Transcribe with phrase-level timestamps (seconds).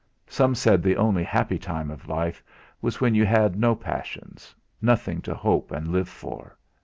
[0.25, 2.43] Some said the only happy time of life
[2.81, 6.57] was when you had no passions, nothing to hope and live for.